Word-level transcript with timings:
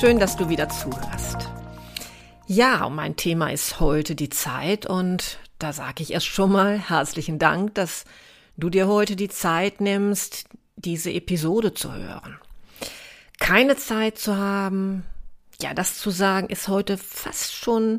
Schön, 0.00 0.20
dass 0.20 0.36
du 0.36 0.48
wieder 0.48 0.68
zuhörst. 0.68 1.48
Ja, 2.46 2.88
mein 2.88 3.16
Thema 3.16 3.50
ist 3.50 3.80
heute 3.80 4.14
die 4.14 4.28
Zeit 4.28 4.86
und 4.86 5.40
da 5.58 5.72
sage 5.72 6.04
ich 6.04 6.12
erst 6.12 6.26
schon 6.26 6.52
mal 6.52 6.78
herzlichen 6.78 7.40
Dank, 7.40 7.74
dass 7.74 8.04
du 8.56 8.70
dir 8.70 8.86
heute 8.86 9.16
die 9.16 9.28
Zeit 9.28 9.80
nimmst, 9.80 10.44
diese 10.76 11.10
Episode 11.10 11.74
zu 11.74 11.92
hören. 11.92 12.38
Keine 13.40 13.74
Zeit 13.74 14.18
zu 14.18 14.36
haben, 14.36 15.04
ja, 15.60 15.74
das 15.74 15.98
zu 15.98 16.10
sagen, 16.10 16.48
ist 16.48 16.68
heute 16.68 16.96
fast 16.96 17.52
schon, 17.56 17.98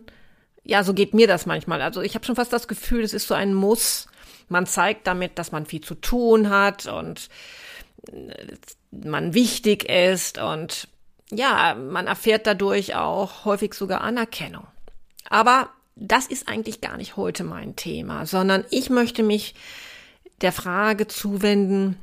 ja, 0.63 0.85
so 0.85 0.93
geht 0.93 1.13
mir 1.13 1.27
das 1.27 1.45
manchmal. 1.45 1.81
Also 1.81 2.01
ich 2.01 2.15
habe 2.15 2.25
schon 2.25 2.37
fast 2.37 2.53
das 2.53 2.69
Gefühl, 2.69 3.03
es 3.03 3.13
ist 3.13 3.27
so 3.27 3.33
ein 3.33 3.53
Muss. 3.53 4.07
Man 4.47 4.65
zeigt 4.67 5.05
damit, 5.05 5.37
dass 5.37 5.51
man 5.51 5.65
viel 5.65 5.81
zu 5.81 5.95
tun 5.95 6.49
hat 6.49 6.85
und 6.85 7.27
äh, 8.09 8.55
man 8.89 9.33
wichtig 9.33 9.89
ist 9.89 10.37
und 10.37 10.87
ja, 11.31 11.75
man 11.75 12.07
erfährt 12.07 12.47
dadurch 12.47 12.95
auch 12.95 13.45
häufig 13.45 13.73
sogar 13.73 14.01
Anerkennung. 14.01 14.67
Aber 15.29 15.69
das 15.95 16.25
ist 16.27 16.47
eigentlich 16.47 16.81
gar 16.81 16.97
nicht 16.97 17.17
heute 17.17 17.43
mein 17.43 17.75
Thema, 17.75 18.25
sondern 18.25 18.65
ich 18.71 18.89
möchte 18.89 19.21
mich 19.21 19.53
der 20.41 20.51
Frage 20.51 21.07
zuwenden, 21.07 21.97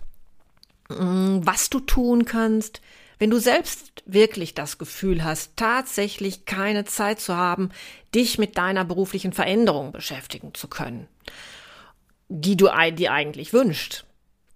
mm, 0.89 1.41
was 1.43 1.71
du 1.71 1.81
tun 1.81 2.25
kannst, 2.25 2.81
wenn 3.19 3.31
du 3.31 3.39
selbst 3.39 4.03
wirklich 4.05 4.55
das 4.55 4.77
Gefühl 4.77 5.25
hast, 5.25 5.57
tatsächlich 5.57 6.45
keine 6.45 6.85
Zeit 6.85 7.19
zu 7.19 7.35
haben, 7.35 7.71
dich 8.15 8.37
mit 8.39 8.59
deiner 8.59 8.85
beruflichen 8.85 9.33
Veränderung 9.33 9.91
beschäftigen 9.93 10.53
zu 10.53 10.69
können, 10.69 11.09
die 12.29 12.57
du 12.57 12.69
dir 12.93 13.13
eigentlich 13.13 13.55
wünscht. 13.55 14.05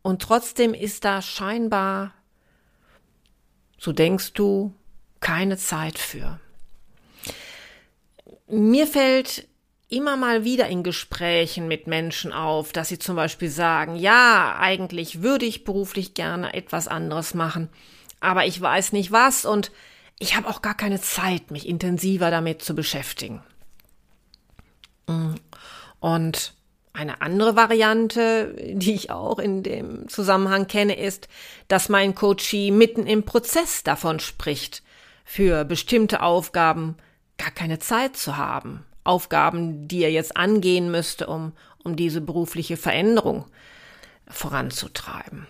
Und 0.03 0.21
trotzdem 0.23 0.75
ist 0.75 1.05
da 1.05 1.23
scheinbar 1.23 2.13
so 3.81 3.93
denkst 3.93 4.35
du, 4.35 4.75
keine 5.21 5.57
Zeit 5.57 5.99
für. 5.99 6.39
Mir 8.47 8.87
fällt 8.87 9.49
immer 9.89 10.17
mal 10.17 10.45
wieder 10.45 10.69
in 10.69 10.83
Gesprächen 10.83 11.67
mit 11.67 11.87
Menschen 11.87 12.33
auf, 12.33 12.73
dass 12.73 12.89
sie 12.89 12.99
zum 12.99 13.17
Beispiel 13.17 13.49
sagen, 13.51 13.97
ja, 13.97 14.57
eigentlich 14.59 15.23
würde 15.23 15.47
ich 15.47 15.65
beruflich 15.65 16.15
gerne 16.15 16.53
etwas 16.55 16.89
anderes 16.89 17.35
machen, 17.35 17.71
aber 18.21 18.45
ich 18.47 18.61
weiß 18.61 18.93
nicht 18.93 19.13
was 19.13 19.45
und 19.45 19.73
ich 20.19 20.37
habe 20.37 20.49
auch 20.49 20.61
gar 20.61 20.77
keine 20.77 21.01
Zeit, 21.01 21.51
mich 21.51 21.67
intensiver 21.67 22.31
damit 22.31 22.63
zu 22.63 22.75
beschäftigen. 22.75 23.43
Und 26.01 26.55
eine 26.93 27.23
andere 27.23 27.57
Variante, 27.57 28.55
die 28.73 28.95
ich 28.95 29.11
auch 29.11 29.39
in 29.39 29.63
dem 29.63 30.09
Zusammenhang 30.09 30.67
kenne, 30.67 30.99
ist, 30.99 31.29
dass 31.69 31.89
mein 31.89 32.15
Coachie 32.15 32.71
mitten 32.71 33.07
im 33.07 33.25
Prozess 33.25 33.83
davon 33.83 34.21
spricht, 34.21 34.83
für 35.25 35.65
bestimmte 35.65 36.23
Aufgaben 36.23 36.97
gar 37.39 37.53
keine 37.53 37.79
Zeit 37.79 38.17
zu 38.17 38.37
haben. 38.37 38.85
Aufgaben, 39.05 39.89
die 39.89 40.03
er 40.03 40.11
jetzt 40.11 40.37
angehen 40.37 40.91
müsste, 40.91 41.27
um, 41.27 41.53
um 41.85 41.97
diese 41.97 42.21
berufliche 42.21 42.77
Veränderung 42.77 43.47
voranzutreiben. 44.29 45.47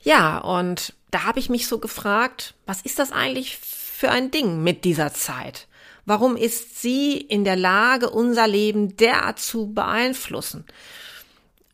Ja, 0.00 0.38
und 0.38 0.94
da 1.10 1.24
habe 1.24 1.38
ich 1.38 1.50
mich 1.50 1.68
so 1.68 1.78
gefragt, 1.78 2.54
was 2.66 2.80
ist 2.80 2.98
das 2.98 3.12
eigentlich 3.12 3.58
für 3.58 4.10
ein 4.10 4.30
Ding 4.30 4.62
mit 4.62 4.84
dieser 4.84 5.12
Zeit? 5.12 5.68
Warum 6.10 6.34
ist 6.34 6.82
sie 6.82 7.18
in 7.18 7.44
der 7.44 7.54
Lage, 7.54 8.10
unser 8.10 8.48
Leben 8.48 8.96
derart 8.96 9.38
zu 9.38 9.72
beeinflussen? 9.72 10.64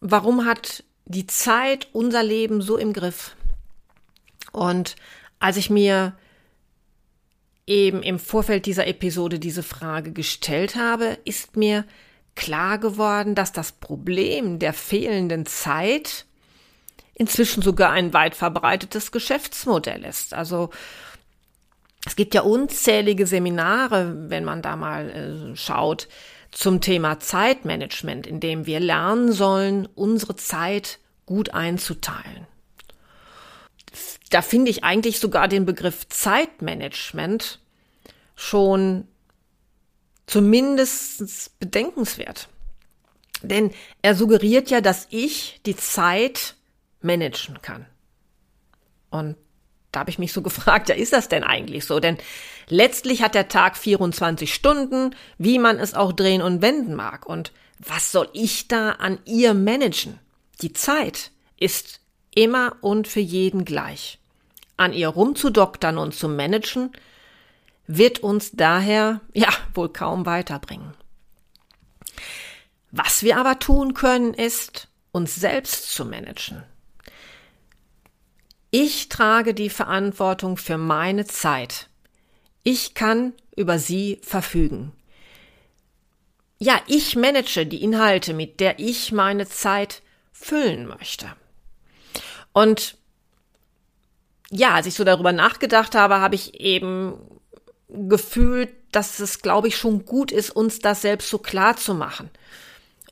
Warum 0.00 0.44
hat 0.44 0.84
die 1.06 1.26
Zeit 1.26 1.88
unser 1.94 2.22
Leben 2.22 2.60
so 2.60 2.76
im 2.76 2.92
Griff? 2.92 3.34
Und 4.52 4.96
als 5.38 5.56
ich 5.56 5.70
mir 5.70 6.18
eben 7.66 8.02
im 8.02 8.18
Vorfeld 8.18 8.66
dieser 8.66 8.86
Episode 8.86 9.38
diese 9.38 9.62
Frage 9.62 10.12
gestellt 10.12 10.76
habe, 10.76 11.16
ist 11.24 11.56
mir 11.56 11.86
klar 12.34 12.76
geworden, 12.76 13.34
dass 13.34 13.52
das 13.52 13.72
Problem 13.72 14.58
der 14.58 14.74
fehlenden 14.74 15.46
Zeit 15.46 16.26
inzwischen 17.14 17.62
sogar 17.62 17.90
ein 17.90 18.12
weit 18.12 18.34
verbreitetes 18.34 19.12
Geschäftsmodell 19.12 20.04
ist. 20.04 20.34
Also 20.34 20.68
es 22.06 22.14
gibt 22.14 22.34
ja 22.34 22.42
unzählige 22.42 23.26
Seminare, 23.26 24.30
wenn 24.30 24.44
man 24.44 24.62
da 24.62 24.76
mal 24.76 25.10
äh, 25.10 25.56
schaut, 25.56 26.08
zum 26.52 26.80
Thema 26.80 27.18
Zeitmanagement, 27.18 28.26
in 28.26 28.38
dem 28.40 28.64
wir 28.64 28.80
lernen 28.80 29.32
sollen, 29.32 29.86
unsere 29.94 30.36
Zeit 30.36 31.00
gut 31.26 31.52
einzuteilen. 31.52 32.46
Da 34.30 34.40
finde 34.40 34.70
ich 34.70 34.84
eigentlich 34.84 35.18
sogar 35.18 35.48
den 35.48 35.66
Begriff 35.66 36.08
Zeitmanagement 36.08 37.58
schon 38.36 39.08
zumindest 40.26 41.58
bedenkenswert. 41.58 42.48
Denn 43.42 43.72
er 44.02 44.14
suggeriert 44.14 44.70
ja, 44.70 44.80
dass 44.80 45.08
ich 45.10 45.60
die 45.66 45.76
Zeit 45.76 46.54
managen 47.00 47.60
kann. 47.62 47.84
Und 49.10 49.36
da 49.96 50.00
habe 50.00 50.10
ich 50.10 50.18
mich 50.18 50.34
so 50.34 50.42
gefragt, 50.42 50.90
ja, 50.90 50.94
ist 50.94 51.14
das 51.14 51.28
denn 51.28 51.42
eigentlich 51.42 51.86
so? 51.86 52.00
Denn 52.00 52.18
letztlich 52.68 53.22
hat 53.22 53.34
der 53.34 53.48
Tag 53.48 53.78
24 53.78 54.52
Stunden, 54.52 55.16
wie 55.38 55.58
man 55.58 55.78
es 55.78 55.94
auch 55.94 56.12
drehen 56.12 56.42
und 56.42 56.60
wenden 56.60 56.94
mag. 56.94 57.24
Und 57.24 57.50
was 57.78 58.12
soll 58.12 58.28
ich 58.34 58.68
da 58.68 58.90
an 58.90 59.18
ihr 59.24 59.54
managen? 59.54 60.18
Die 60.60 60.74
Zeit 60.74 61.30
ist 61.58 62.00
immer 62.34 62.76
und 62.82 63.08
für 63.08 63.20
jeden 63.20 63.64
gleich. 63.64 64.18
An 64.76 64.92
ihr 64.92 65.08
rumzudoktern 65.08 65.96
und 65.96 66.14
zu 66.14 66.28
managen, 66.28 66.92
wird 67.86 68.18
uns 68.18 68.50
daher, 68.52 69.22
ja, 69.32 69.48
wohl 69.72 69.88
kaum 69.88 70.26
weiterbringen. 70.26 70.92
Was 72.90 73.22
wir 73.22 73.38
aber 73.38 73.58
tun 73.58 73.94
können, 73.94 74.34
ist, 74.34 74.88
uns 75.12 75.36
selbst 75.36 75.90
zu 75.90 76.04
managen. 76.04 76.64
Ich 78.70 79.08
trage 79.08 79.54
die 79.54 79.70
Verantwortung 79.70 80.56
für 80.56 80.76
meine 80.76 81.24
Zeit. 81.24 81.88
Ich 82.62 82.94
kann 82.94 83.32
über 83.54 83.78
sie 83.78 84.20
verfügen. 84.22 84.92
Ja, 86.58 86.80
ich 86.86 87.16
manage 87.16 87.66
die 87.66 87.82
Inhalte, 87.82 88.34
mit 88.34 88.60
der 88.60 88.78
ich 88.78 89.12
meine 89.12 89.46
Zeit 89.46 90.02
füllen 90.32 90.86
möchte. 90.86 91.26
Und 92.52 92.96
ja, 94.50 94.74
als 94.74 94.86
ich 94.86 94.94
so 94.94 95.04
darüber 95.04 95.32
nachgedacht 95.32 95.94
habe, 95.94 96.20
habe 96.20 96.34
ich 96.34 96.60
eben 96.60 97.18
gefühlt, 97.88 98.70
dass 98.92 99.18
es, 99.20 99.42
glaube 99.42 99.68
ich, 99.68 99.76
schon 99.76 100.04
gut 100.04 100.32
ist, 100.32 100.50
uns 100.50 100.78
das 100.78 101.02
selbst 101.02 101.28
so 101.28 101.38
klar 101.38 101.76
zu 101.76 101.94
machen. 101.94 102.30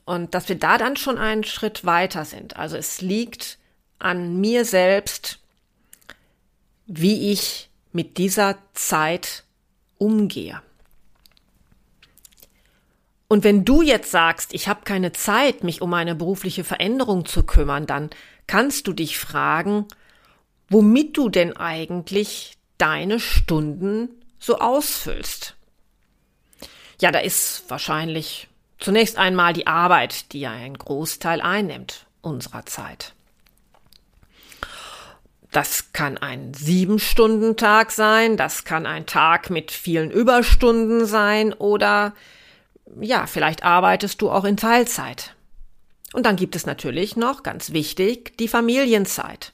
Und 0.05 0.33
dass 0.33 0.49
wir 0.49 0.57
da 0.57 0.77
dann 0.77 0.97
schon 0.97 1.17
einen 1.17 1.43
Schritt 1.43 1.85
weiter 1.85 2.25
sind. 2.25 2.57
Also 2.57 2.77
es 2.77 3.01
liegt 3.01 3.57
an 3.99 4.39
mir 4.39 4.65
selbst, 4.65 5.39
wie 6.85 7.31
ich 7.31 7.69
mit 7.91 8.17
dieser 8.17 8.57
Zeit 8.73 9.43
umgehe. 9.97 10.61
Und 13.27 13.43
wenn 13.43 13.65
du 13.65 13.81
jetzt 13.81 14.11
sagst, 14.11 14.53
ich 14.53 14.67
habe 14.67 14.81
keine 14.83 15.11
Zeit, 15.11 15.63
mich 15.63 15.81
um 15.81 15.93
eine 15.93 16.15
berufliche 16.15 16.63
Veränderung 16.63 17.25
zu 17.25 17.43
kümmern, 17.43 17.87
dann 17.87 18.11
kannst 18.47 18.87
du 18.87 18.93
dich 18.93 19.17
fragen, 19.17 19.87
womit 20.69 21.17
du 21.17 21.29
denn 21.29 21.57
eigentlich 21.57 22.57
deine 22.77 23.19
Stunden 23.19 24.09
so 24.37 24.59
ausfüllst. 24.59 25.55
Ja, 27.01 27.11
da 27.11 27.19
ist 27.19 27.63
wahrscheinlich 27.67 28.47
zunächst 28.77 29.17
einmal 29.17 29.53
die 29.53 29.67
Arbeit, 29.67 30.31
die 30.31 30.41
ja 30.41 30.51
einen 30.51 30.77
Großteil 30.77 31.41
einnimmt 31.41 32.05
unserer 32.21 32.65
Zeit. 32.65 33.14
Das 35.55 35.93
kann 35.93 36.17
ein 36.17 36.53
Sieben-Stunden-Tag 36.53 37.91
sein, 37.91 38.35
das 38.35 38.65
kann 38.65 38.85
ein 38.85 39.05
Tag 39.05 39.49
mit 39.49 39.71
vielen 39.71 40.11
Überstunden 40.11 41.05
sein 41.05 41.53
oder 41.53 42.13
ja, 42.99 43.25
vielleicht 43.25 43.63
arbeitest 43.63 44.21
du 44.21 44.29
auch 44.29 44.43
in 44.43 44.57
Teilzeit. 44.57 45.33
Und 46.11 46.25
dann 46.25 46.35
gibt 46.35 46.57
es 46.57 46.65
natürlich 46.65 47.15
noch, 47.15 47.41
ganz 47.41 47.71
wichtig, 47.71 48.37
die 48.37 48.49
Familienzeit. 48.49 49.53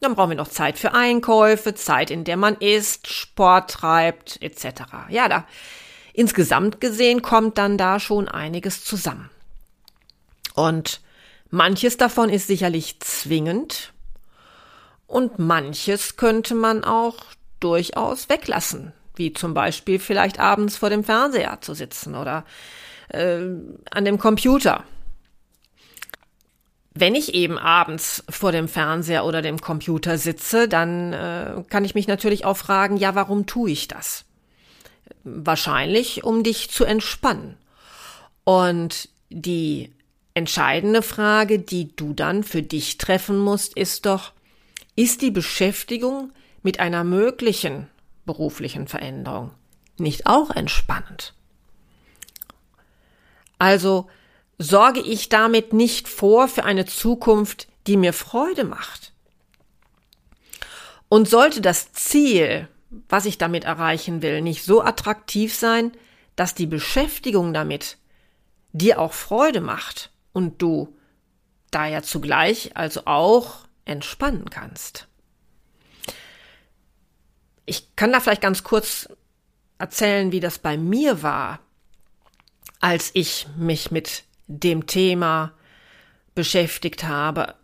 Dann 0.00 0.14
brauchen 0.14 0.30
wir 0.30 0.36
noch 0.38 0.48
Zeit 0.48 0.78
für 0.78 0.94
Einkäufe, 0.94 1.74
Zeit, 1.74 2.10
in 2.10 2.24
der 2.24 2.38
man 2.38 2.54
isst, 2.54 3.12
Sport 3.12 3.70
treibt, 3.70 4.40
etc. 4.40 4.84
Ja, 5.10 5.28
da 5.28 5.46
insgesamt 6.14 6.80
gesehen 6.80 7.20
kommt 7.20 7.58
dann 7.58 7.76
da 7.76 8.00
schon 8.00 8.28
einiges 8.28 8.82
zusammen. 8.82 9.28
Und 10.54 11.02
manches 11.50 11.98
davon 11.98 12.30
ist 12.30 12.46
sicherlich 12.46 12.98
zwingend 13.00 13.93
und 15.06 15.38
manches 15.38 16.16
könnte 16.16 16.54
man 16.54 16.84
auch 16.84 17.16
durchaus 17.60 18.28
weglassen, 18.28 18.92
wie 19.16 19.32
zum 19.32 19.54
Beispiel 19.54 19.98
vielleicht 19.98 20.38
abends 20.38 20.76
vor 20.76 20.90
dem 20.90 21.04
Fernseher 21.04 21.60
zu 21.60 21.74
sitzen 21.74 22.14
oder 22.14 22.44
äh, 23.08 23.38
an 23.90 24.04
dem 24.04 24.18
Computer. 24.18 24.84
Wenn 26.96 27.14
ich 27.14 27.34
eben 27.34 27.58
abends 27.58 28.22
vor 28.28 28.52
dem 28.52 28.68
Fernseher 28.68 29.24
oder 29.24 29.42
dem 29.42 29.60
Computer 29.60 30.16
sitze, 30.16 30.68
dann 30.68 31.12
äh, 31.12 31.62
kann 31.68 31.84
ich 31.84 31.94
mich 31.94 32.06
natürlich 32.06 32.44
auch 32.44 32.56
fragen, 32.56 32.96
ja, 32.96 33.14
warum 33.14 33.46
tue 33.46 33.70
ich 33.70 33.88
das? 33.88 34.24
Wahrscheinlich, 35.24 36.22
um 36.22 36.44
dich 36.44 36.70
zu 36.70 36.84
entspannen. 36.84 37.56
Und 38.44 39.08
die 39.30 39.90
entscheidende 40.34 41.02
Frage, 41.02 41.58
die 41.58 41.94
du 41.96 42.12
dann 42.12 42.44
für 42.44 42.62
dich 42.62 42.98
treffen 42.98 43.38
musst, 43.38 43.76
ist 43.76 44.06
doch, 44.06 44.32
ist 44.96 45.22
die 45.22 45.30
Beschäftigung 45.30 46.32
mit 46.62 46.80
einer 46.80 47.04
möglichen 47.04 47.88
beruflichen 48.24 48.88
Veränderung 48.88 49.50
nicht 49.98 50.26
auch 50.26 50.50
entspannend? 50.50 51.34
Also, 53.58 54.08
sorge 54.58 55.00
ich 55.00 55.28
damit 55.28 55.72
nicht 55.72 56.08
vor 56.08 56.48
für 56.48 56.64
eine 56.64 56.86
Zukunft, 56.86 57.68
die 57.86 57.96
mir 57.96 58.12
Freude 58.12 58.64
macht? 58.64 59.12
Und 61.08 61.28
sollte 61.28 61.60
das 61.60 61.92
Ziel, 61.92 62.68
was 63.08 63.24
ich 63.24 63.38
damit 63.38 63.64
erreichen 63.64 64.22
will, 64.22 64.42
nicht 64.42 64.64
so 64.64 64.82
attraktiv 64.82 65.54
sein, 65.54 65.92
dass 66.36 66.54
die 66.54 66.66
Beschäftigung 66.66 67.52
damit 67.52 67.98
dir 68.72 68.98
auch 68.98 69.12
Freude 69.12 69.60
macht 69.60 70.10
und 70.32 70.60
du 70.60 70.96
daher 71.70 72.02
zugleich 72.02 72.76
also 72.76 73.02
auch 73.04 73.63
entspannen 73.84 74.50
kannst. 74.50 75.08
Ich 77.66 77.96
kann 77.96 78.12
da 78.12 78.20
vielleicht 78.20 78.42
ganz 78.42 78.62
kurz 78.62 79.08
erzählen, 79.78 80.32
wie 80.32 80.40
das 80.40 80.58
bei 80.58 80.76
mir 80.76 81.22
war, 81.22 81.60
als 82.80 83.10
ich 83.14 83.46
mich 83.56 83.90
mit 83.90 84.24
dem 84.46 84.86
Thema 84.86 85.52
beschäftigt 86.34 87.04
habe, 87.04 87.54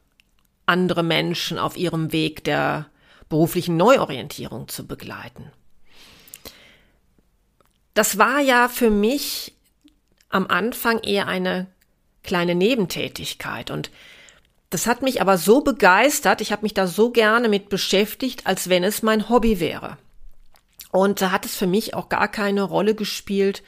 andere 0.67 1.03
Menschen 1.03 1.59
auf 1.59 1.77
ihrem 1.77 2.13
Weg 2.13 2.45
der 2.45 2.89
beruflichen 3.29 3.77
Neuorientierung 3.77 4.69
zu 4.69 4.87
begleiten. 4.87 5.51
Das 7.95 8.19
war 8.19 8.41
ja 8.41 8.69
für 8.69 8.91
mich 8.91 9.55
am 10.29 10.47
Anfang 10.47 11.01
eher 11.01 11.27
eine 11.27 11.67
kleine 12.23 12.55
Nebentätigkeit 12.55 13.71
und 13.71 13.91
das 14.71 14.87
hat 14.87 15.03
mich 15.03 15.21
aber 15.21 15.37
so 15.37 15.61
begeistert, 15.61 16.41
ich 16.41 16.53
habe 16.53 16.63
mich 16.63 16.75
da 16.75 16.87
so 16.87 17.11
gerne 17.11 17.49
mit 17.49 17.69
beschäftigt, 17.69 18.47
als 18.47 18.69
wenn 18.69 18.85
es 18.85 19.03
mein 19.03 19.29
Hobby 19.29 19.59
wäre. 19.61 19.99
Und 20.93 21.21
da 21.21 21.33
hat 21.33 21.45
es 21.45 21.57
für 21.57 21.67
mich 21.67 21.95
auch 21.95 22.09
gar 22.09 22.29
keine 22.29 22.63
Rolle 22.63 22.95
gespielt, 22.95 23.63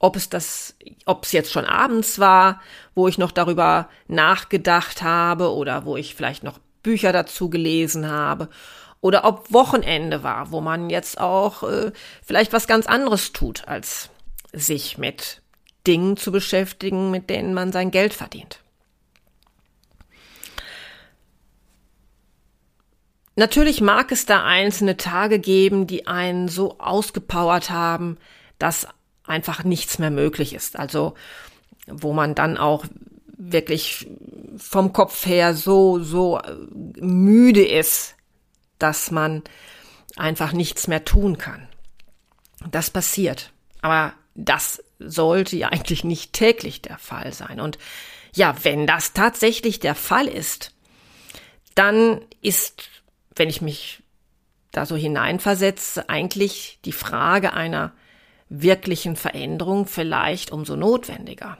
ob 0.00 0.16
es 0.16 0.28
das, 0.28 0.76
ob 1.06 1.24
es 1.24 1.32
jetzt 1.32 1.52
schon 1.52 1.64
abends 1.64 2.18
war, 2.18 2.60
wo 2.94 3.08
ich 3.08 3.18
noch 3.18 3.32
darüber 3.32 3.88
nachgedacht 4.06 5.02
habe 5.02 5.52
oder 5.52 5.84
wo 5.84 5.96
ich 5.96 6.14
vielleicht 6.14 6.44
noch 6.44 6.58
Bücher 6.82 7.12
dazu 7.12 7.50
gelesen 7.50 8.08
habe 8.08 8.48
oder 9.00 9.24
ob 9.24 9.52
Wochenende 9.52 10.22
war, 10.22 10.50
wo 10.50 10.60
man 10.60 10.90
jetzt 10.90 11.20
auch 11.20 11.62
äh, 11.64 11.92
vielleicht 12.22 12.52
was 12.52 12.66
ganz 12.66 12.86
anderes 12.86 13.32
tut, 13.32 13.66
als 13.66 14.10
sich 14.52 14.98
mit 14.98 15.42
Dingen 15.86 16.16
zu 16.16 16.32
beschäftigen, 16.32 17.10
mit 17.10 17.30
denen 17.30 17.54
man 17.54 17.72
sein 17.72 17.90
Geld 17.90 18.14
verdient. 18.14 18.60
Natürlich 23.38 23.80
mag 23.80 24.10
es 24.10 24.26
da 24.26 24.44
einzelne 24.44 24.96
Tage 24.96 25.38
geben, 25.38 25.86
die 25.86 26.08
einen 26.08 26.48
so 26.48 26.80
ausgepowert 26.80 27.70
haben, 27.70 28.18
dass 28.58 28.88
einfach 29.22 29.62
nichts 29.62 30.00
mehr 30.00 30.10
möglich 30.10 30.54
ist. 30.54 30.76
Also 30.76 31.14
wo 31.86 32.12
man 32.12 32.34
dann 32.34 32.58
auch 32.58 32.84
wirklich 33.36 34.08
vom 34.56 34.92
Kopf 34.92 35.24
her 35.24 35.54
so, 35.54 36.00
so 36.00 36.38
äh, 36.40 36.52
müde 37.00 37.64
ist, 37.64 38.16
dass 38.80 39.12
man 39.12 39.44
einfach 40.16 40.50
nichts 40.52 40.88
mehr 40.88 41.04
tun 41.04 41.38
kann. 41.38 41.68
Das 42.68 42.90
passiert. 42.90 43.52
Aber 43.82 44.14
das 44.34 44.82
sollte 44.98 45.56
ja 45.56 45.68
eigentlich 45.70 46.02
nicht 46.02 46.32
täglich 46.32 46.82
der 46.82 46.98
Fall 46.98 47.32
sein. 47.32 47.60
Und 47.60 47.78
ja, 48.34 48.56
wenn 48.64 48.88
das 48.88 49.12
tatsächlich 49.12 49.78
der 49.78 49.94
Fall 49.94 50.26
ist, 50.26 50.72
dann 51.76 52.22
ist, 52.42 52.88
wenn 53.38 53.48
ich 53.48 53.60
mich 53.60 54.02
da 54.72 54.86
so 54.86 54.96
hineinversetze, 54.96 56.08
eigentlich 56.08 56.78
die 56.84 56.92
Frage 56.92 57.52
einer 57.52 57.92
wirklichen 58.48 59.16
Veränderung 59.16 59.86
vielleicht 59.86 60.50
umso 60.50 60.76
notwendiger. 60.76 61.58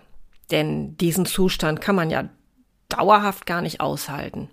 Denn 0.51 0.97
diesen 0.97 1.27
Zustand 1.27 1.81
kann 1.81 1.97
man 1.97 2.11
ja 2.11 2.29
dauerhaft 2.89 3.47
gar 3.47 3.61
nicht 3.61 3.81
aushalten. 3.81 4.49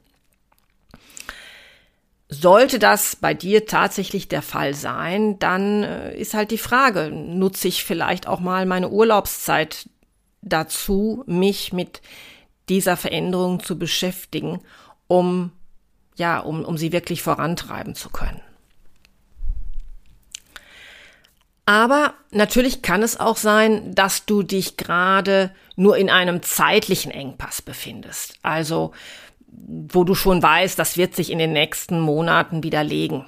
Sollte 2.28 2.80
das 2.80 3.16
bei 3.16 3.34
dir 3.34 3.66
tatsächlich 3.66 4.28
der 4.28 4.42
Fall 4.42 4.74
sein, 4.74 5.38
dann 5.40 5.84
äh, 5.84 6.18
ist 6.18 6.34
halt 6.34 6.52
die 6.52 6.58
Frage, 6.58 7.12
nutze 7.12 7.68
ich 7.68 7.84
vielleicht 7.84 8.28
auch 8.28 8.40
mal 8.40 8.66
meine 8.66 8.90
Urlaubszeit 8.90 9.88
dazu, 10.42 11.24
mich 11.28 11.72
mit 11.72 12.02
dieser 12.68 12.98
Veränderung 12.98 13.62
zu 13.62 13.78
beschäftigen, 13.78 14.62
um 15.08 15.52
ja, 16.16 16.40
um, 16.40 16.64
um 16.64 16.78
sie 16.78 16.92
wirklich 16.92 17.22
vorantreiben 17.22 17.96
zu 17.96 18.10
können. 18.10 18.42
Aber 21.66 22.14
natürlich 22.32 22.82
kann 22.84 23.02
es 23.02 23.20
auch 23.20 23.38
sein, 23.38 23.96
dass 23.96 24.26
du 24.26 24.44
dich 24.44 24.78
gerade 24.78 25.52
nur 25.76 25.98
in 25.98 26.10
einem 26.10 26.44
zeitlichen 26.44 27.12
Engpass 27.12 27.62
befindest. 27.62 28.38
Also, 28.44 28.92
wo 29.48 30.04
du 30.04 30.14
schon 30.14 30.44
weißt, 30.44 30.78
das 30.78 30.96
wird 30.96 31.16
sich 31.16 31.32
in 31.32 31.40
den 31.40 31.54
nächsten 31.54 32.00
Monaten 32.00 32.62
widerlegen. 32.62 33.26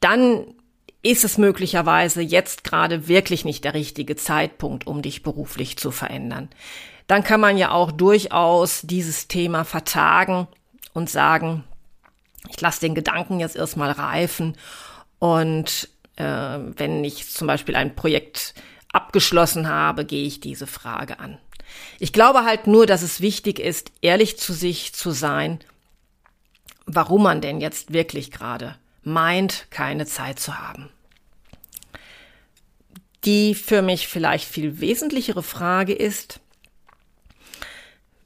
Dann 0.00 0.44
ist 1.02 1.24
es 1.24 1.38
möglicherweise 1.38 2.20
jetzt 2.20 2.64
gerade 2.64 3.08
wirklich 3.08 3.44
nicht 3.44 3.64
der 3.64 3.74
richtige 3.74 4.14
Zeitpunkt, 4.14 4.86
um 4.86 5.02
dich 5.02 5.22
beruflich 5.22 5.76
zu 5.76 5.90
verändern. 5.90 6.48
Dann 7.06 7.24
kann 7.24 7.40
man 7.40 7.56
ja 7.56 7.70
auch 7.70 7.92
durchaus 7.92 8.82
dieses 8.82 9.26
Thema 9.26 9.64
vertagen 9.64 10.46
und 10.92 11.10
sagen, 11.10 11.64
ich 12.48 12.60
lasse 12.60 12.80
den 12.80 12.94
Gedanken 12.94 13.40
jetzt 13.40 13.56
erstmal 13.56 13.90
reifen 13.90 14.56
und 15.18 15.88
äh, 16.16 16.24
wenn 16.24 17.04
ich 17.04 17.30
zum 17.30 17.46
Beispiel 17.46 17.76
ein 17.76 17.94
Projekt 17.94 18.54
abgeschlossen 18.92 19.68
habe, 19.68 20.04
gehe 20.04 20.26
ich 20.26 20.40
diese 20.40 20.66
Frage 20.66 21.18
an. 21.18 21.38
Ich 21.98 22.12
glaube 22.12 22.44
halt 22.44 22.66
nur, 22.66 22.86
dass 22.86 23.02
es 23.02 23.20
wichtig 23.20 23.58
ist, 23.58 23.92
ehrlich 24.02 24.38
zu 24.38 24.52
sich 24.52 24.92
zu 24.92 25.10
sein, 25.10 25.60
warum 26.86 27.22
man 27.22 27.40
denn 27.40 27.60
jetzt 27.60 27.92
wirklich 27.92 28.30
gerade 28.30 28.76
meint, 29.02 29.66
keine 29.70 30.06
Zeit 30.06 30.38
zu 30.38 30.58
haben. 30.58 30.90
Die 33.24 33.54
für 33.54 33.82
mich 33.82 34.08
vielleicht 34.08 34.48
viel 34.48 34.80
wesentlichere 34.80 35.42
Frage 35.42 35.92
ist, 35.92 36.40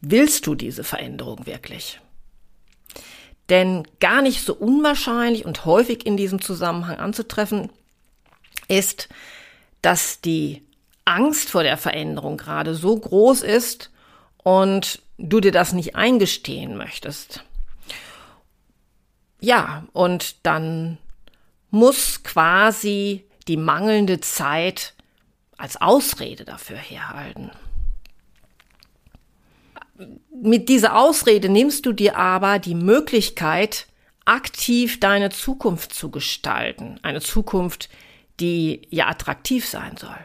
willst 0.00 0.46
du 0.46 0.54
diese 0.54 0.84
Veränderung 0.84 1.46
wirklich? 1.46 2.00
Denn 3.48 3.86
gar 4.00 4.22
nicht 4.22 4.44
so 4.44 4.54
unwahrscheinlich 4.54 5.44
und 5.44 5.64
häufig 5.64 6.04
in 6.04 6.16
diesem 6.16 6.40
Zusammenhang 6.40 6.98
anzutreffen 6.98 7.70
ist, 8.68 9.08
dass 9.82 10.20
die 10.20 10.62
Angst 11.04 11.50
vor 11.50 11.62
der 11.62 11.76
Veränderung 11.76 12.36
gerade 12.36 12.74
so 12.74 12.96
groß 12.96 13.42
ist 13.42 13.90
und 14.42 15.00
du 15.18 15.40
dir 15.40 15.52
das 15.52 15.72
nicht 15.72 15.94
eingestehen 15.94 16.76
möchtest. 16.76 17.44
Ja, 19.40 19.84
und 19.92 20.44
dann 20.44 20.98
muss 21.70 22.22
quasi 22.24 23.24
die 23.48 23.56
mangelnde 23.56 24.20
Zeit 24.20 24.94
als 25.56 25.80
Ausrede 25.80 26.44
dafür 26.44 26.76
herhalten. 26.76 27.50
Mit 30.30 30.68
dieser 30.68 30.96
Ausrede 30.96 31.48
nimmst 31.48 31.86
du 31.86 31.92
dir 31.92 32.16
aber 32.16 32.58
die 32.58 32.74
Möglichkeit, 32.74 33.86
aktiv 34.24 35.00
deine 35.00 35.30
Zukunft 35.30 35.94
zu 35.94 36.10
gestalten. 36.10 36.98
Eine 37.02 37.20
Zukunft, 37.20 37.88
die 38.40 38.82
ja 38.90 39.08
attraktiv 39.08 39.66
sein 39.66 39.96
soll. 39.96 40.18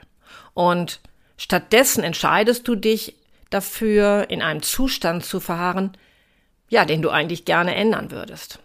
Und 0.53 0.99
Stattdessen 1.41 2.03
entscheidest 2.03 2.67
du 2.67 2.75
dich 2.75 3.15
dafür, 3.49 4.29
in 4.29 4.43
einem 4.43 4.61
Zustand 4.61 5.25
zu 5.25 5.39
verharren, 5.39 5.97
ja, 6.69 6.85
den 6.85 7.01
du 7.01 7.09
eigentlich 7.09 7.45
gerne 7.45 7.73
ändern 7.73 8.11
würdest. 8.11 8.59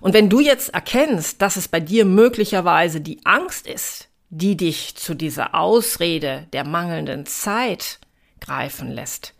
Und 0.00 0.14
wenn 0.14 0.30
du 0.30 0.40
jetzt 0.40 0.72
erkennst, 0.72 1.42
dass 1.42 1.56
es 1.56 1.68
bei 1.68 1.80
dir 1.80 2.06
möglicherweise 2.06 3.02
die 3.02 3.20
Angst 3.26 3.66
ist, 3.66 4.08
die 4.30 4.56
dich 4.56 4.96
zu 4.96 5.12
dieser 5.12 5.54
Ausrede 5.54 6.46
der 6.54 6.64
mangelnden 6.64 7.26
Zeit 7.26 7.98
greifen 8.40 8.90
lässt, 8.90 9.34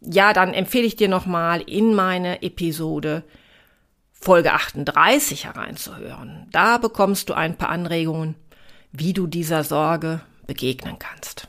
ja, 0.00 0.32
dann 0.32 0.54
empfehle 0.54 0.86
ich 0.86 0.96
dir 0.96 1.08
nochmal 1.08 1.60
in 1.60 1.94
meine 1.94 2.42
Episode 2.42 3.22
Folge 4.12 4.52
38 4.52 5.44
hereinzuhören. 5.44 6.46
Da 6.52 6.78
bekommst 6.78 7.28
du 7.28 7.34
ein 7.34 7.56
paar 7.56 7.70
Anregungen, 7.70 8.34
wie 8.92 9.12
du 9.12 9.26
dieser 9.26 9.64
Sorge 9.64 10.20
begegnen 10.46 10.98
kannst. 10.98 11.48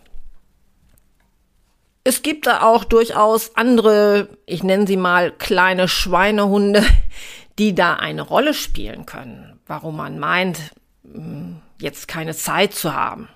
Es 2.03 2.23
gibt 2.23 2.47
da 2.47 2.61
auch 2.61 2.83
durchaus 2.83 3.55
andere, 3.55 4.29
ich 4.45 4.63
nenne 4.63 4.87
sie 4.87 4.97
mal 4.97 5.31
kleine 5.31 5.87
Schweinehunde, 5.87 6.83
die 7.59 7.75
da 7.75 7.95
eine 7.95 8.21
Rolle 8.21 8.53
spielen 8.53 9.05
können, 9.05 9.59
warum 9.67 9.97
man 9.97 10.17
meint, 10.17 10.57
hm, 11.03 11.61
jetzt 11.79 12.07
keine 12.07 12.35
Zeit 12.35 12.73
zu 12.73 12.95
haben. 12.95 13.27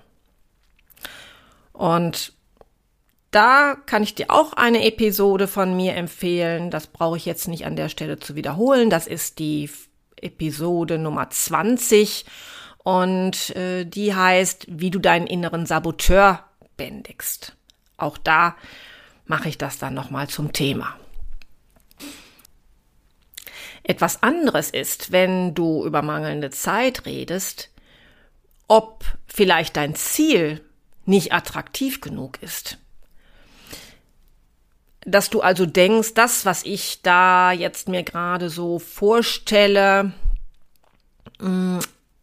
Und 1.72 2.32
da 3.36 3.76
kann 3.84 4.02
ich 4.02 4.14
dir 4.14 4.30
auch 4.30 4.54
eine 4.54 4.86
Episode 4.86 5.46
von 5.46 5.76
mir 5.76 5.94
empfehlen. 5.94 6.70
Das 6.70 6.86
brauche 6.86 7.18
ich 7.18 7.26
jetzt 7.26 7.48
nicht 7.48 7.66
an 7.66 7.76
der 7.76 7.90
Stelle 7.90 8.18
zu 8.18 8.34
wiederholen. 8.34 8.88
Das 8.88 9.06
ist 9.06 9.38
die 9.38 9.68
Episode 10.16 10.96
Nummer 10.96 11.28
20 11.28 12.24
und 12.78 13.54
äh, 13.54 13.84
die 13.84 14.14
heißt, 14.14 14.68
wie 14.70 14.90
du 14.90 14.98
deinen 14.98 15.26
inneren 15.26 15.66
Saboteur 15.66 16.44
bändigst. 16.78 17.54
Auch 17.98 18.16
da 18.16 18.56
mache 19.26 19.50
ich 19.50 19.58
das 19.58 19.76
dann 19.76 19.92
nochmal 19.92 20.28
zum 20.28 20.54
Thema. 20.54 20.96
Etwas 23.82 24.22
anderes 24.22 24.70
ist, 24.70 25.12
wenn 25.12 25.54
du 25.54 25.84
über 25.84 26.00
mangelnde 26.00 26.48
Zeit 26.48 27.04
redest, 27.04 27.70
ob 28.66 29.04
vielleicht 29.26 29.76
dein 29.76 29.94
Ziel 29.94 30.64
nicht 31.04 31.34
attraktiv 31.34 32.00
genug 32.00 32.42
ist. 32.42 32.78
Dass 35.06 35.30
du 35.30 35.40
also 35.40 35.64
denkst, 35.64 36.14
das, 36.14 36.44
was 36.44 36.64
ich 36.64 37.00
da 37.00 37.52
jetzt 37.52 37.88
mir 37.88 38.02
gerade 38.02 38.50
so 38.50 38.78
vorstelle, 38.78 40.12
mm, 41.38 41.78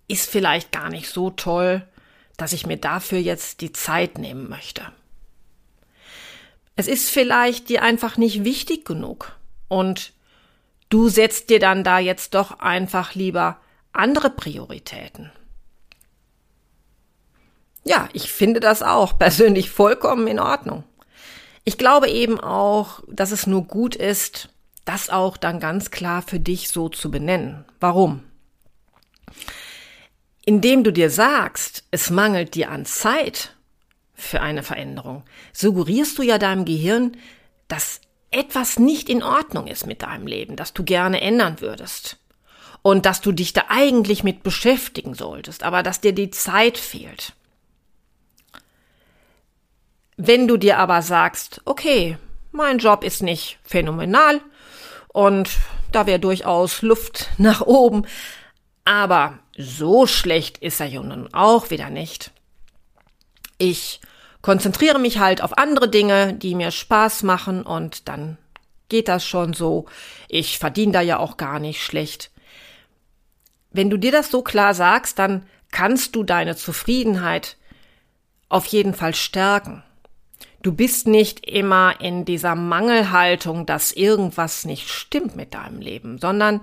ist 0.08 0.30
vielleicht 0.30 0.72
gar 0.72 0.90
nicht 0.90 1.10
so 1.10 1.32
toll, 1.32 1.88
dass 2.38 2.54
ich 2.54 2.68
mir 2.68 2.78
dafür 2.78 3.20
jetzt 3.20 3.62
die 3.62 3.72
Zeit 3.72 4.18
nehmen 4.18 4.50
möchte. 4.50 4.84
Es 6.76 6.88
ist 6.88 7.10
vielleicht 7.10 7.70
dir 7.70 7.82
einfach 7.82 8.18
nicht 8.18 8.44
wichtig 8.44 8.86
genug 8.86 9.36
und 9.70 10.14
Du 10.94 11.10
setzt 11.10 11.50
dir 11.50 11.58
dann 11.58 11.84
da 11.84 11.98
jetzt 11.98 12.36
doch 12.36 12.60
einfach 12.60 13.16
lieber 13.16 13.58
andere 13.94 14.30
Prioritäten. 14.30 15.32
Ja, 17.84 18.10
ich 18.14 18.32
finde 18.32 18.60
das 18.60 18.84
auch 18.84 19.18
persönlich 19.18 19.72
vollkommen 19.72 20.28
in 20.28 20.40
Ordnung. 20.40 20.84
Ich 21.64 21.78
glaube 21.78 22.10
eben 22.10 22.40
auch, 22.40 23.02
dass 23.08 23.32
es 23.32 23.48
nur 23.48 23.64
gut 23.64 23.96
ist, 23.96 24.50
das 24.86 25.10
auch 25.10 25.38
dann 25.38 25.60
ganz 25.60 25.92
klar 25.92 26.22
für 26.22 26.40
dich 26.40 26.70
so 26.70 26.90
zu 26.90 27.10
benennen. 27.10 27.66
Warum? 27.80 28.24
Indem 30.46 30.84
du 30.84 30.92
dir 30.92 31.10
sagst, 31.10 31.86
es 31.90 32.10
mangelt 32.10 32.56
dir 32.56 32.70
an 32.70 32.86
Zeit 32.86 33.56
für 34.14 34.42
eine 34.42 34.62
Veränderung, 34.62 35.24
suggerierst 35.54 36.18
du 36.18 36.22
ja 36.22 36.38
deinem 36.38 36.66
Gehirn, 36.66 37.16
dass 37.70 38.02
etwas 38.30 38.78
nicht 38.78 39.10
in 39.10 39.24
Ordnung 39.24 39.68
ist 39.68 39.86
mit 39.86 40.02
deinem 40.02 40.28
Leben, 40.28 40.58
das 40.58 40.74
du 40.74 40.84
gerne 40.84 41.22
ändern 41.22 41.62
würdest. 41.62 42.18
Und 42.82 43.06
dass 43.06 43.22
du 43.22 43.32
dich 43.32 43.54
da 43.54 43.64
eigentlich 43.70 44.26
mit 44.26 44.44
beschäftigen 44.44 45.14
solltest, 45.14 45.64
aber 45.64 45.84
dass 45.84 46.02
dir 46.02 46.12
die 46.12 46.32
Zeit 46.32 46.78
fehlt. 46.78 47.34
Wenn 50.18 50.48
du 50.48 50.58
dir 50.58 50.78
aber 50.78 51.02
sagst, 51.02 51.62
okay, 51.66 52.18
mein 52.52 52.78
Job 52.78 53.04
ist 53.04 53.24
nicht 53.24 53.58
phänomenal 53.64 54.42
und 55.08 55.50
da 55.92 56.06
wäre 56.06 56.20
durchaus 56.20 56.82
Luft 56.82 57.30
nach 57.38 57.62
oben, 57.62 58.06
aber 58.86 59.40
so 59.58 60.08
schlecht 60.08 60.58
ist 60.60 60.80
er 60.80 60.88
ja 60.88 61.02
nun 61.02 61.34
auch 61.34 61.70
wieder 61.70 61.90
nicht. 61.90 62.32
Ich 63.58 64.02
konzentriere 64.42 65.00
mich 65.00 65.20
halt 65.20 65.42
auf 65.42 65.58
andere 65.58 65.90
Dinge, 65.90 66.34
die 66.34 66.56
mir 66.56 66.72
Spaß 66.72 67.24
machen 67.24 67.64
und 67.64 68.08
dann 68.10 68.38
geht 68.90 69.08
das 69.08 69.26
schon 69.26 69.54
so. 69.54 69.86
Ich 70.28 70.60
verdiene 70.60 70.92
da 70.92 71.02
ja 71.02 71.18
auch 71.18 71.38
gar 71.38 71.60
nicht 71.60 71.82
schlecht. 71.82 72.32
Wenn 73.72 73.90
du 73.90 73.98
dir 73.98 74.12
das 74.12 74.30
so 74.30 74.44
klar 74.44 74.74
sagst, 74.74 75.18
dann 75.18 75.48
kannst 75.72 76.16
du 76.16 76.24
deine 76.24 76.56
Zufriedenheit 76.56 77.58
auf 78.50 78.66
jeden 78.68 78.94
Fall 78.94 79.16
stärken. 79.16 79.84
Du 80.64 80.72
bist 80.72 81.08
nicht 81.08 81.46
immer 81.46 82.00
in 82.00 82.24
dieser 82.24 82.56
Mangelhaltung, 82.56 83.66
dass 83.66 83.92
irgendwas 83.92 84.64
nicht 84.64 84.90
stimmt 84.90 85.36
mit 85.36 85.54
deinem 85.54 85.82
Leben, 85.82 86.20
sondern 86.20 86.62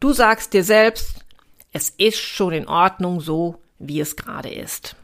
du 0.00 0.12
sagst 0.12 0.52
dir 0.52 0.64
selbst, 0.64 1.24
es 1.72 1.90
ist 1.90 2.18
schon 2.18 2.52
in 2.52 2.66
Ordnung 2.66 3.20
so, 3.20 3.62
wie 3.78 4.00
es 4.00 4.16
gerade 4.16 4.52
ist. 4.52 4.96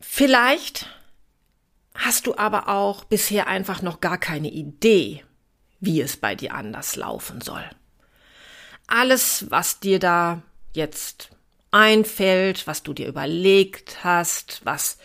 Vielleicht 0.00 0.88
hast 1.94 2.26
du 2.26 2.38
aber 2.38 2.68
auch 2.68 3.04
bisher 3.04 3.46
einfach 3.48 3.82
noch 3.82 4.00
gar 4.00 4.16
keine 4.16 4.48
Idee, 4.48 5.24
wie 5.78 6.00
es 6.00 6.16
bei 6.16 6.34
dir 6.34 6.54
anders 6.54 6.96
laufen 6.96 7.42
soll. 7.42 7.64
Alles, 8.86 9.50
was 9.50 9.80
dir 9.80 9.98
da 9.98 10.40
jetzt 10.72 11.30
einfällt, 11.74 12.68
was 12.68 12.84
du 12.84 12.92
dir 12.92 13.08
überlegt 13.08 14.04
hast, 14.04 14.60
was 14.64 14.96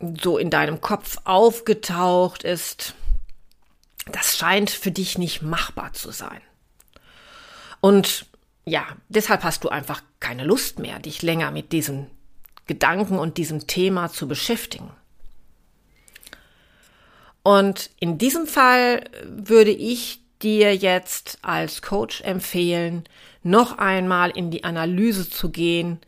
so 0.00 0.38
in 0.38 0.48
deinem 0.48 0.80
Kopf 0.80 1.18
aufgetaucht 1.24 2.44
ist, 2.44 2.94
das 4.10 4.38
scheint 4.38 4.70
für 4.70 4.90
dich 4.90 5.18
nicht 5.18 5.42
machbar 5.42 5.92
zu 5.92 6.12
sein. 6.12 6.40
Und 7.80 8.26
ja, 8.64 8.86
deshalb 9.08 9.44
hast 9.44 9.64
du 9.64 9.68
einfach 9.68 10.02
keine 10.18 10.44
Lust 10.44 10.78
mehr, 10.78 10.98
dich 10.98 11.20
länger 11.20 11.50
mit 11.50 11.72
diesen 11.72 12.08
Gedanken 12.66 13.18
und 13.18 13.36
diesem 13.36 13.66
Thema 13.66 14.10
zu 14.10 14.28
beschäftigen. 14.28 14.90
Und 17.42 17.90
in 18.00 18.16
diesem 18.16 18.46
Fall 18.46 19.04
würde 19.24 19.72
ich 19.72 20.22
dir 20.42 20.74
jetzt 20.74 21.38
als 21.42 21.82
Coach 21.82 22.20
empfehlen, 22.22 23.04
noch 23.42 23.78
einmal 23.78 24.30
in 24.30 24.50
die 24.50 24.64
Analyse 24.64 25.28
zu 25.28 25.50
gehen, 25.50 26.00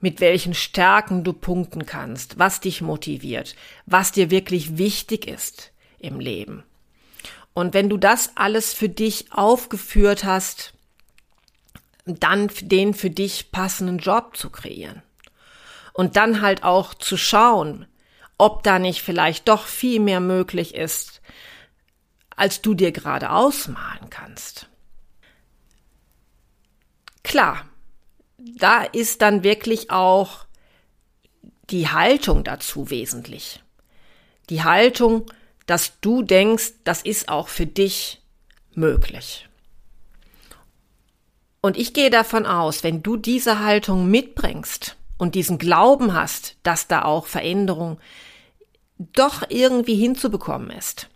mit 0.00 0.20
welchen 0.20 0.54
Stärken 0.54 1.24
du 1.24 1.32
punkten 1.32 1.86
kannst, 1.86 2.38
was 2.38 2.60
dich 2.60 2.82
motiviert, 2.82 3.56
was 3.86 4.12
dir 4.12 4.30
wirklich 4.30 4.76
wichtig 4.76 5.26
ist 5.26 5.72
im 5.98 6.20
Leben. 6.20 6.62
Und 7.54 7.72
wenn 7.72 7.88
du 7.88 7.96
das 7.96 8.36
alles 8.36 8.74
für 8.74 8.88
dich 8.88 9.32
aufgeführt 9.32 10.24
hast, 10.24 10.74
dann 12.04 12.50
den 12.60 12.92
für 12.92 13.10
dich 13.10 13.50
passenden 13.50 13.98
Job 13.98 14.36
zu 14.36 14.50
kreieren 14.50 15.02
und 15.94 16.16
dann 16.16 16.42
halt 16.42 16.64
auch 16.64 16.92
zu 16.92 17.16
schauen, 17.16 17.86
ob 18.36 18.62
da 18.62 18.78
nicht 18.78 19.00
vielleicht 19.00 19.48
doch 19.48 19.66
viel 19.66 20.00
mehr 20.00 20.20
möglich 20.20 20.74
ist, 20.74 21.13
als 22.36 22.62
du 22.62 22.74
dir 22.74 22.92
gerade 22.92 23.30
ausmalen 23.30 24.10
kannst. 24.10 24.68
Klar, 27.22 27.66
da 28.38 28.82
ist 28.82 29.22
dann 29.22 29.42
wirklich 29.42 29.90
auch 29.90 30.46
die 31.70 31.88
Haltung 31.88 32.44
dazu 32.44 32.90
wesentlich. 32.90 33.62
Die 34.50 34.62
Haltung, 34.62 35.30
dass 35.66 36.00
du 36.00 36.22
denkst, 36.22 36.72
das 36.84 37.02
ist 37.02 37.28
auch 37.28 37.48
für 37.48 37.66
dich 37.66 38.22
möglich. 38.74 39.48
Und 41.62 41.78
ich 41.78 41.94
gehe 41.94 42.10
davon 42.10 42.44
aus, 42.44 42.84
wenn 42.84 43.02
du 43.02 43.16
diese 43.16 43.60
Haltung 43.60 44.10
mitbringst, 44.10 44.96
und 45.18 45.34
diesen 45.34 45.58
Glauben 45.58 46.14
hast, 46.14 46.56
dass 46.62 46.86
da 46.86 47.02
auch 47.02 47.26
Veränderung 47.26 47.98
doch 48.98 49.42
irgendwie 49.48 49.96
hinzubekommen 49.96 50.70
ist, 50.70 51.08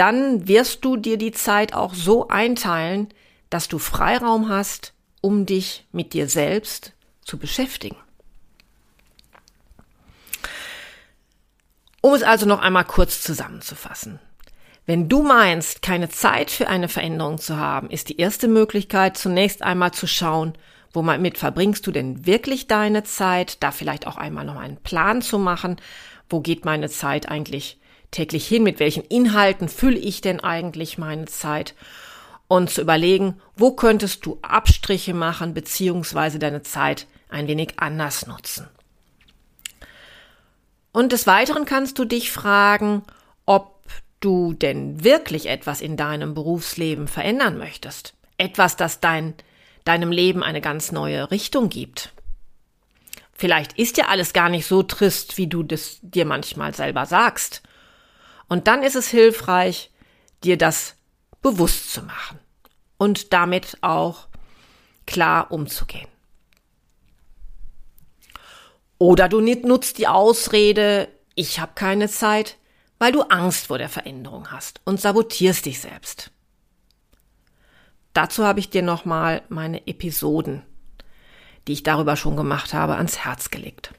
dann 0.00 0.48
wirst 0.48 0.84
du 0.86 0.96
dir 0.96 1.18
die 1.18 1.32
Zeit 1.32 1.74
auch 1.74 1.92
so 1.92 2.28
einteilen, 2.28 3.08
dass 3.50 3.68
du 3.68 3.78
Freiraum 3.78 4.48
hast, 4.48 4.94
um 5.20 5.44
dich 5.44 5.86
mit 5.92 6.14
dir 6.14 6.26
selbst 6.26 6.94
zu 7.22 7.36
beschäftigen. 7.36 7.96
Um 12.00 12.14
es 12.14 12.22
also 12.22 12.46
noch 12.46 12.60
einmal 12.60 12.86
kurz 12.86 13.20
zusammenzufassen. 13.20 14.18
Wenn 14.86 15.10
du 15.10 15.22
meinst, 15.22 15.82
keine 15.82 16.08
Zeit 16.08 16.50
für 16.50 16.68
eine 16.68 16.88
Veränderung 16.88 17.36
zu 17.36 17.58
haben, 17.58 17.90
ist 17.90 18.08
die 18.08 18.16
erste 18.16 18.48
Möglichkeit 18.48 19.18
zunächst 19.18 19.62
einmal 19.62 19.92
zu 19.92 20.06
schauen, 20.06 20.54
Womit 20.92 21.38
verbringst 21.38 21.86
du 21.86 21.92
denn 21.92 22.26
wirklich 22.26 22.66
deine 22.66 23.04
Zeit? 23.04 23.62
Da 23.62 23.70
vielleicht 23.70 24.08
auch 24.08 24.16
einmal 24.16 24.44
noch 24.44 24.56
einen 24.56 24.78
Plan 24.78 25.22
zu 25.22 25.38
machen. 25.38 25.76
Wo 26.28 26.40
geht 26.40 26.64
meine 26.64 26.88
Zeit 26.88 27.28
eigentlich 27.28 27.79
täglich 28.10 28.46
hin? 28.46 28.62
Mit 28.62 28.80
welchen 28.80 29.04
Inhalten 29.04 29.68
fülle 29.68 29.98
ich 29.98 30.20
denn 30.20 30.40
eigentlich 30.40 30.98
meine 30.98 31.26
Zeit? 31.26 31.74
Und 32.48 32.70
zu 32.70 32.80
überlegen, 32.80 33.40
wo 33.56 33.72
könntest 33.72 34.26
du 34.26 34.38
Abstriche 34.42 35.14
machen, 35.14 35.54
beziehungsweise 35.54 36.38
deine 36.38 36.62
Zeit 36.62 37.06
ein 37.28 37.46
wenig 37.46 37.74
anders 37.78 38.26
nutzen. 38.26 38.68
Und 40.92 41.12
des 41.12 41.28
Weiteren 41.28 41.64
kannst 41.64 41.98
du 42.00 42.04
dich 42.04 42.32
fragen, 42.32 43.02
ob 43.46 43.84
du 44.18 44.52
denn 44.52 45.04
wirklich 45.04 45.46
etwas 45.46 45.80
in 45.80 45.96
deinem 45.96 46.34
Berufsleben 46.34 47.06
verändern 47.06 47.56
möchtest. 47.56 48.14
Etwas, 48.36 48.76
das 48.76 48.98
dein 48.98 49.34
deinem 49.84 50.12
Leben 50.12 50.42
eine 50.42 50.60
ganz 50.60 50.92
neue 50.92 51.30
Richtung 51.30 51.68
gibt. 51.68 52.12
Vielleicht 53.32 53.78
ist 53.78 53.96
ja 53.96 54.08
alles 54.08 54.32
gar 54.32 54.48
nicht 54.48 54.66
so 54.66 54.82
trist, 54.82 55.38
wie 55.38 55.46
du 55.46 55.62
das 55.62 55.98
dir 56.02 56.26
manchmal 56.26 56.74
selber 56.74 57.06
sagst. 57.06 57.62
Und 58.50 58.66
dann 58.66 58.82
ist 58.82 58.96
es 58.96 59.08
hilfreich, 59.08 59.92
dir 60.42 60.58
das 60.58 60.96
bewusst 61.40 61.92
zu 61.92 62.02
machen 62.02 62.40
und 62.98 63.32
damit 63.32 63.78
auch 63.80 64.26
klar 65.06 65.52
umzugehen. 65.52 66.08
Oder 68.98 69.28
du 69.28 69.40
nutzt 69.40 69.98
die 69.98 70.08
Ausrede, 70.08 71.08
ich 71.36 71.60
habe 71.60 71.72
keine 71.76 72.08
Zeit, 72.08 72.58
weil 72.98 73.12
du 73.12 73.22
Angst 73.22 73.68
vor 73.68 73.78
der 73.78 73.88
Veränderung 73.88 74.50
hast 74.50 74.80
und 74.84 75.00
sabotierst 75.00 75.64
dich 75.64 75.80
selbst. 75.80 76.32
Dazu 78.14 78.44
habe 78.44 78.58
ich 78.58 78.68
dir 78.68 78.82
nochmal 78.82 79.42
meine 79.48 79.86
Episoden, 79.86 80.62
die 81.68 81.72
ich 81.74 81.84
darüber 81.84 82.16
schon 82.16 82.36
gemacht 82.36 82.74
habe, 82.74 82.96
ans 82.96 83.18
Herz 83.18 83.50
gelegt. 83.50 83.94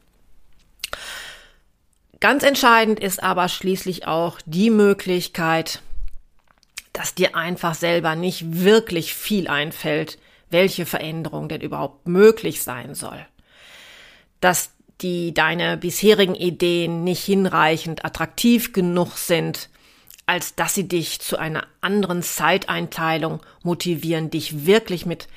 Ganz 2.21 2.43
entscheidend 2.43 2.99
ist 2.99 3.23
aber 3.23 3.49
schließlich 3.49 4.05
auch 4.05 4.37
die 4.45 4.69
Möglichkeit, 4.69 5.81
dass 6.93 7.15
dir 7.15 7.35
einfach 7.35 7.73
selber 7.73 8.15
nicht 8.15 8.63
wirklich 8.63 9.15
viel 9.15 9.47
einfällt, 9.47 10.19
welche 10.51 10.85
Veränderung 10.85 11.49
denn 11.49 11.61
überhaupt 11.61 12.07
möglich 12.07 12.61
sein 12.61 12.93
soll. 12.93 13.25
Dass 14.39 14.69
die 15.01 15.33
deine 15.33 15.77
bisherigen 15.77 16.35
Ideen 16.35 17.03
nicht 17.03 17.23
hinreichend 17.23 18.05
attraktiv 18.05 18.71
genug 18.71 19.17
sind, 19.17 19.69
als 20.27 20.53
dass 20.53 20.75
sie 20.75 20.87
dich 20.87 21.21
zu 21.21 21.37
einer 21.37 21.65
anderen 21.81 22.21
Zeiteinteilung 22.21 23.41
motivieren, 23.63 24.29
dich 24.29 24.67
wirklich 24.67 25.07
mit, 25.07 25.27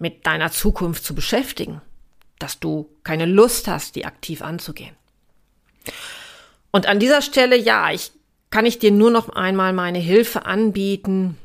mit 0.00 0.26
deiner 0.26 0.50
Zukunft 0.50 1.04
zu 1.04 1.14
beschäftigen, 1.14 1.80
dass 2.40 2.58
du 2.58 2.90
keine 3.04 3.26
Lust 3.26 3.68
hast, 3.68 3.94
die 3.94 4.04
aktiv 4.04 4.42
anzugehen. 4.42 4.97
Und 6.70 6.86
an 6.86 6.98
dieser 6.98 7.22
Stelle, 7.22 7.56
ja, 7.56 7.90
ich 7.90 8.12
kann 8.50 8.66
ich 8.66 8.78
dir 8.78 8.90
nur 8.90 9.10
noch 9.10 9.28
einmal 9.30 9.72
meine 9.72 9.98
Hilfe 9.98 10.46
anbieten, 10.46 11.36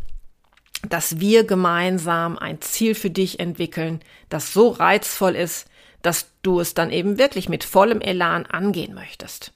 dass 0.88 1.20
wir 1.20 1.46
gemeinsam 1.46 2.38
ein 2.38 2.62
Ziel 2.62 2.96
für 2.96 3.10
dich 3.10 3.40
entwickeln, 3.40 4.02
das 4.30 4.54
so 4.54 4.70
reizvoll 4.70 5.36
ist, 5.36 5.68
dass 6.02 6.28
du 6.42 6.60
es 6.60 6.74
dann 6.74 6.92
eben 6.92 7.18
wirklich 7.18 7.48
mit 7.48 7.64
vollem 7.64 8.02
Elan 8.02 8.46
angehen 8.46 8.94
möchtest. 8.94 9.54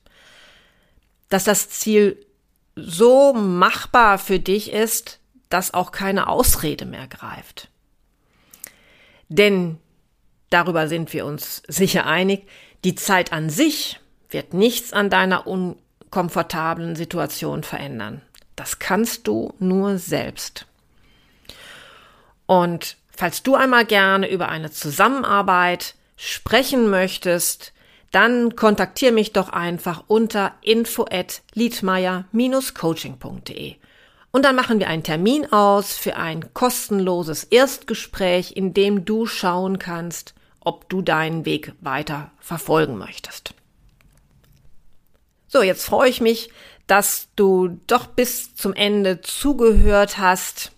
Dass 1.30 1.44
das 1.44 1.70
Ziel 1.70 2.26
so 2.76 3.34
machbar 3.34 4.18
für 4.18 4.40
dich 4.40 4.72
ist, 4.72 5.20
dass 5.50 5.74
auch 5.74 5.92
keine 5.92 6.28
Ausrede 6.28 6.86
mehr 6.86 7.08
greift. 7.08 7.70
Denn, 9.30 9.78
darüber 10.50 10.88
sind 10.88 11.12
wir 11.12 11.26
uns 11.26 11.64
sicher 11.68 12.06
einig, 12.06 12.48
die 12.86 12.96
Zeit 12.96 13.34
an 13.34 13.50
sich 13.50 14.00
wird 14.30 14.54
nichts 14.54 14.94
an 14.94 15.10
deiner 15.10 15.48
unkomfortablen 15.48 16.96
Situation 16.96 17.64
verändern. 17.64 18.22
Das 18.56 18.78
kannst 18.80 19.28
du 19.28 19.54
nur 19.60 19.98
selbst. 19.98 20.66
Und 22.46 22.96
falls 23.16 23.44
du 23.44 23.56
einmal 23.56 23.86
gerne 23.86 24.30
über 24.30 24.48
eine 24.50 24.72
Zusammenarbeit 24.72 25.96
sprechen 26.16 26.90
möchtest, 26.90 27.74
dann 28.12 28.56
kontaktiere 28.56 29.12
mich 29.12 29.34
doch 29.34 29.50
einfach 29.50 30.06
unter 30.08 30.54
info 30.62 31.06
at 31.12 31.42
liedmeier-coaching.de. 31.54 33.76
Und 34.32 34.46
dann 34.46 34.56
machen 34.56 34.80
wir 34.80 34.88
einen 34.88 35.04
Termin 35.04 35.52
aus 35.52 35.98
für 35.98 36.16
ein 36.16 36.54
kostenloses 36.54 37.44
Erstgespräch, 37.44 38.56
in 38.56 38.74
dem 38.74 39.04
du 39.06 39.26
schauen 39.26 39.78
kannst, 39.80 40.34
ob 40.60 40.90
du 40.90 41.02
deinen 41.02 41.46
Weg 41.46 41.74
weiter 41.82 42.32
verfolgen 42.40 42.98
möchtest. 42.98 43.54
So, 45.48 45.62
jetzt 45.62 45.86
freue 45.86 46.10
ich 46.10 46.22
mich, 46.22 46.50
dass 46.88 47.30
du 47.36 47.80
doch 47.88 48.08
bis 48.08 48.56
zum 48.56 48.74
Ende 48.74 49.22
zugehört 49.22 50.18
hast 50.18 50.72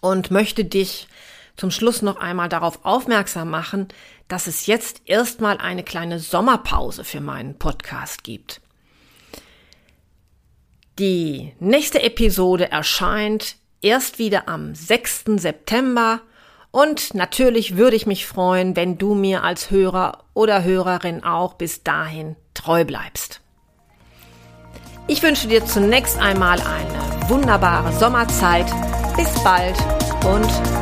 und 0.00 0.30
möchte 0.30 0.64
dich 0.64 1.08
zum 1.56 1.70
Schluss 1.70 2.02
noch 2.02 2.16
einmal 2.16 2.48
darauf 2.48 2.84
aufmerksam 2.84 3.50
machen, 3.50 3.88
dass 4.28 4.46
es 4.46 4.66
jetzt 4.66 5.02
erstmal 5.06 5.58
eine 5.58 5.82
kleine 5.82 6.20
Sommerpause 6.20 7.04
für 7.04 7.20
meinen 7.20 7.58
Podcast 7.58 8.22
gibt. 8.22 8.60
Die 10.98 11.54
nächste 11.58 12.02
Episode 12.02 12.70
erscheint 12.70 13.56
erst 13.80 14.18
wieder 14.18 14.48
am 14.48 14.74
6. 14.74 15.24
September 15.36 16.20
und 16.70 17.14
natürlich 17.14 17.76
würde 17.76 17.96
ich 17.96 18.06
mich 18.06 18.26
freuen, 18.26 18.76
wenn 18.76 18.98
du 18.98 19.14
mir 19.14 19.42
als 19.42 19.70
Hörer 19.70 20.24
oder 20.34 20.64
Hörerin 20.64 21.24
auch 21.24 21.54
bis 21.54 21.82
dahin 21.82 22.36
treu 22.54 22.84
bleibst. 22.84 23.40
Ich 25.10 25.22
wünsche 25.22 25.48
dir 25.48 25.64
zunächst 25.64 26.18
einmal 26.18 26.60
eine 26.60 27.30
wunderbare 27.30 27.94
Sommerzeit. 27.94 28.66
Bis 29.16 29.42
bald 29.42 29.74
und 30.22 30.77